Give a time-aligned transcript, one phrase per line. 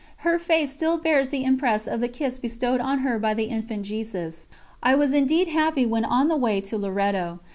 [0.25, 3.83] Her face still bears the impress of the kiss bestowed on her by the Infant
[3.83, 4.47] Jesus.
[4.81, 7.39] I was indeed happy when on the way to Loreto.